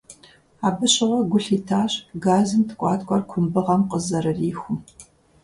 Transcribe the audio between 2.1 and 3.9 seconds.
газым ткIуаткIуэр кумбыгъэм